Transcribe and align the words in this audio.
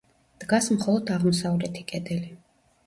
დგას 0.43 0.69
მხოლოდ 0.77 1.11
აღმოსავლეთი 1.19 1.87
კედელი. 1.95 2.37